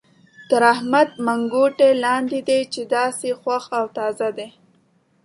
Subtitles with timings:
[0.49, 4.49] تر احمد منګوټی لاندې دی چې داسې خوښ او تازه دی.